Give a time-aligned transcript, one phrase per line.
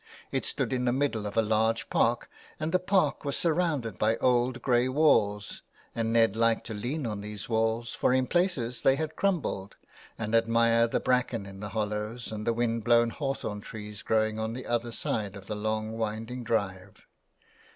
[0.31, 2.27] It stood in the middle of a large park,
[2.59, 5.61] and the park was surrounded by old grey walls
[5.93, 9.75] and Ned liked to lean on these walls, for in places they had crumbled,
[10.17, 14.53] and admire the bracken in the hollows and the wind blown hawthorn trees growing on
[14.53, 17.05] the other side of the long winding drive.